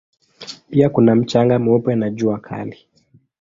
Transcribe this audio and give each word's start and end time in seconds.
Pia 0.69 0.89
kuna 0.89 1.15
mchanga 1.15 1.59
mweupe 1.59 1.95
na 1.95 2.09
jua 2.09 2.39
kali. 2.39 2.87